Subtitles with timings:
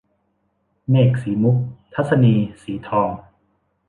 [0.89, 1.57] เมฆสีมุก-
[1.93, 3.09] ทัศนีย์ สีทอง